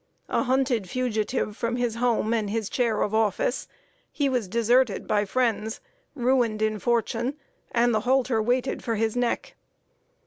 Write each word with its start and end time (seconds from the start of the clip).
A 0.29 0.41
hunted 0.41 0.89
fugitive 0.89 1.55
from 1.55 1.75
his 1.75 1.93
home 1.93 2.33
and 2.33 2.49
his 2.49 2.69
chair 2.71 3.03
of 3.03 3.13
office, 3.13 3.67
he 4.11 4.29
was 4.29 4.47
deserted 4.47 5.05
by 5.07 5.25
friends, 5.25 5.79
ruined 6.15 6.63
in 6.63 6.79
fortune, 6.79 7.35
and 7.71 7.93
the 7.93 7.99
halter 7.99 8.41
waited 8.41 8.83
for 8.83 8.95
his 8.95 9.15
neck. 9.15 9.53